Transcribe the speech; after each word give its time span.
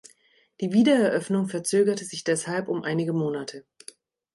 Die 0.61 0.73
Wiedereröffnung 0.73 1.47
verzögerte 1.47 2.05
sich 2.05 2.23
deshalb 2.23 2.69
um 2.69 2.81
einige 2.81 3.13
Monate. 3.13 3.67